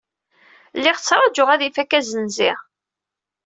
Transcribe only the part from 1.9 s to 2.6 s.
assenzi.